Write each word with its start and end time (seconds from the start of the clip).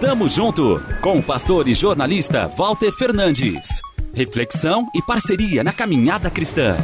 Tamo 0.00 0.28
junto 0.28 0.82
com 1.00 1.18
o 1.18 1.22
pastor 1.22 1.66
e 1.66 1.74
jornalista 1.74 2.46
Walter 2.48 2.92
Fernandes. 2.92 3.80
Reflexão 4.14 4.88
e 4.94 5.00
parceria 5.00 5.64
na 5.64 5.72
caminhada 5.72 6.30
cristã. 6.30 6.76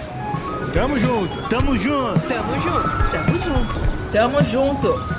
Tamo 0.72 0.98
junto, 0.98 1.48
tamo 1.48 1.76
junto, 1.76 2.20
tamo 2.20 2.54
junto, 2.62 3.10
tamo 3.10 3.38
junto, 3.38 4.12
tamo 4.12 4.44
junto. 4.44 5.18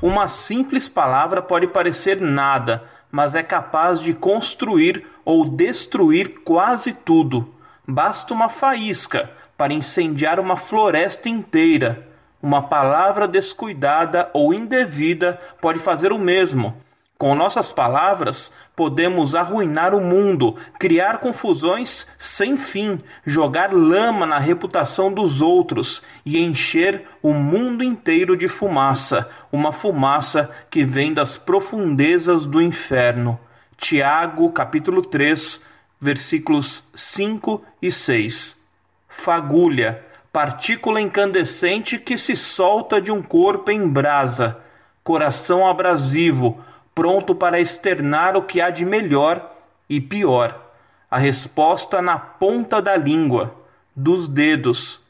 Uma 0.00 0.28
simples 0.28 0.88
palavra 0.88 1.42
pode 1.42 1.66
parecer 1.66 2.20
nada, 2.20 2.84
mas 3.10 3.34
é 3.34 3.42
capaz 3.42 4.00
de 4.00 4.14
construir 4.14 5.06
ou 5.24 5.44
destruir 5.44 6.40
quase 6.44 6.92
tudo. 6.92 7.48
Basta 7.86 8.32
uma 8.32 8.48
faísca 8.48 9.30
para 9.56 9.74
incendiar 9.74 10.40
uma 10.40 10.56
floresta 10.56 11.28
inteira. 11.28 12.13
Uma 12.44 12.60
palavra 12.60 13.26
descuidada 13.26 14.28
ou 14.34 14.52
indevida 14.52 15.40
pode 15.62 15.78
fazer 15.78 16.12
o 16.12 16.18
mesmo. 16.18 16.76
Com 17.16 17.34
nossas 17.34 17.72
palavras, 17.72 18.52
podemos 18.76 19.34
arruinar 19.34 19.94
o 19.94 20.00
mundo, 20.02 20.54
criar 20.78 21.20
confusões 21.20 22.06
sem 22.18 22.58
fim, 22.58 23.00
jogar 23.24 23.72
lama 23.72 24.26
na 24.26 24.38
reputação 24.38 25.10
dos 25.10 25.40
outros 25.40 26.02
e 26.22 26.38
encher 26.38 27.08
o 27.22 27.32
mundo 27.32 27.82
inteiro 27.82 28.36
de 28.36 28.46
fumaça, 28.46 29.26
uma 29.50 29.72
fumaça 29.72 30.50
que 30.68 30.84
vem 30.84 31.14
das 31.14 31.38
profundezas 31.38 32.44
do 32.44 32.60
inferno. 32.60 33.40
Tiago, 33.74 34.52
capítulo 34.52 35.00
3, 35.00 35.64
versículos 35.98 36.90
5 36.94 37.64
e 37.80 37.90
6. 37.90 38.62
Fagulha 39.08 40.04
partícula 40.34 41.00
incandescente 41.00 41.96
que 41.96 42.18
se 42.18 42.34
solta 42.34 43.00
de 43.00 43.12
um 43.12 43.22
corpo 43.22 43.70
em 43.70 43.88
brasa, 43.88 44.58
coração 45.04 45.64
abrasivo, 45.64 46.58
pronto 46.92 47.36
para 47.36 47.60
externar 47.60 48.36
o 48.36 48.42
que 48.42 48.60
há 48.60 48.68
de 48.68 48.84
melhor 48.84 49.54
e 49.88 50.00
pior. 50.00 50.60
A 51.08 51.18
resposta 51.18 52.02
na 52.02 52.18
ponta 52.18 52.82
da 52.82 52.96
língua, 52.96 53.54
dos 53.94 54.26
dedos. 54.26 55.02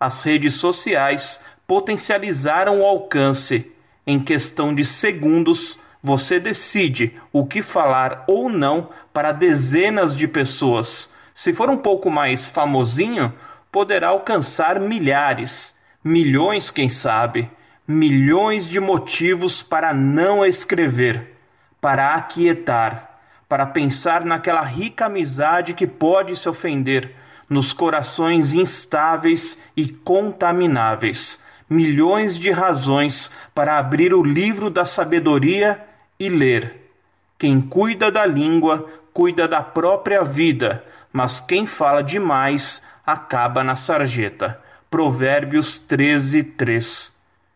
As 0.00 0.24
redes 0.24 0.54
sociais 0.54 1.40
potencializaram 1.64 2.80
o 2.80 2.84
alcance. 2.84 3.70
Em 4.04 4.18
questão 4.18 4.74
de 4.74 4.84
segundos, 4.84 5.78
você 6.02 6.40
decide 6.40 7.20
o 7.32 7.46
que 7.46 7.62
falar 7.62 8.24
ou 8.26 8.50
não 8.50 8.88
para 9.12 9.30
dezenas 9.30 10.16
de 10.16 10.26
pessoas. 10.26 11.08
Se 11.32 11.52
for 11.52 11.70
um 11.70 11.76
pouco 11.76 12.10
mais 12.10 12.48
famosinho, 12.48 13.32
poderá 13.72 14.08
alcançar 14.08 14.78
milhares, 14.78 15.74
milhões, 16.04 16.70
quem 16.70 16.90
sabe, 16.90 17.50
milhões 17.88 18.68
de 18.68 18.78
motivos 18.78 19.62
para 19.62 19.94
não 19.94 20.44
escrever, 20.44 21.38
para 21.80 22.14
aquietar, 22.14 23.18
para 23.48 23.64
pensar 23.64 24.24
naquela 24.24 24.62
rica 24.62 25.06
amizade 25.06 25.72
que 25.72 25.86
pode 25.86 26.36
se 26.36 26.48
ofender, 26.48 27.16
nos 27.48 27.72
corações 27.72 28.54
instáveis 28.54 29.58
e 29.76 29.88
contamináveis, 29.88 31.42
milhões 31.68 32.38
de 32.38 32.50
razões 32.50 33.32
para 33.54 33.78
abrir 33.78 34.12
o 34.14 34.22
livro 34.22 34.68
da 34.68 34.84
sabedoria 34.84 35.82
e 36.20 36.28
ler. 36.28 36.90
Quem 37.38 37.60
cuida 37.60 38.10
da 38.10 38.24
língua, 38.24 38.86
cuida 39.12 39.48
da 39.48 39.62
própria 39.62 40.22
vida, 40.22 40.84
mas 41.12 41.40
quem 41.40 41.66
fala 41.66 42.02
demais 42.02 42.82
acaba 43.06 43.64
na 43.64 43.76
sarjeta. 43.76 44.60
Provérbios 44.90 45.78
13, 45.78 46.42
3. 46.42 47.12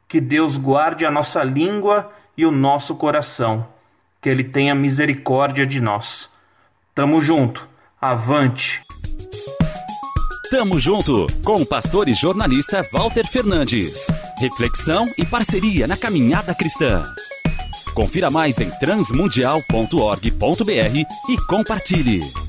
Que 0.09 0.21
Deus 0.21 0.57
guarde 0.57 1.05
a 1.05 1.11
nossa 1.11 1.43
língua 1.43 2.11
e 2.37 2.47
o 2.47 2.51
nosso 2.51 2.97
coração. 2.97 3.67
Que 4.21 4.29
Ele 4.29 4.45
tenha 4.45 4.75
misericórdia 4.75 5.67
de 5.67 5.81
nós. 5.81 6.31
Tamo 6.95 7.21
junto. 7.21 7.69
Avante. 8.01 8.83
Tamo 10.51 10.79
junto 10.79 11.27
com 11.45 11.57
o 11.57 11.67
pastor 11.67 12.09
e 12.09 12.15
jornalista 12.15 12.87
Walter 12.93 13.27
Fernandes. 13.27 14.07
Reflexão 14.39 15.07
e 15.19 15.27
parceria 15.27 15.87
na 15.87 15.97
caminhada 15.97 16.55
cristã. 16.55 17.03
Confira 17.95 18.31
mais 18.31 18.61
em 18.61 18.71
transmundial.org.br 18.71 20.97
e 21.29 21.37
compartilhe. 21.49 22.46